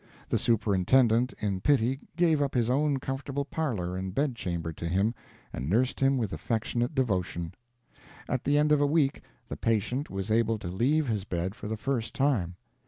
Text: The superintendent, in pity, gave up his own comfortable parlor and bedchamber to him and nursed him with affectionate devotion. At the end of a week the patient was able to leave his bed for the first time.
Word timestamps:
The 0.29 0.39
superintendent, 0.39 1.31
in 1.41 1.61
pity, 1.61 1.99
gave 2.15 2.41
up 2.41 2.55
his 2.55 2.71
own 2.71 2.97
comfortable 2.97 3.45
parlor 3.45 3.95
and 3.95 4.15
bedchamber 4.15 4.73
to 4.73 4.87
him 4.89 5.13
and 5.53 5.69
nursed 5.69 5.99
him 5.99 6.17
with 6.17 6.33
affectionate 6.33 6.95
devotion. 6.95 7.53
At 8.27 8.43
the 8.43 8.57
end 8.57 8.71
of 8.71 8.81
a 8.81 8.87
week 8.87 9.21
the 9.47 9.57
patient 9.57 10.09
was 10.09 10.31
able 10.31 10.57
to 10.57 10.69
leave 10.69 11.07
his 11.07 11.23
bed 11.23 11.53
for 11.53 11.67
the 11.67 11.77
first 11.77 12.15
time. 12.15 12.55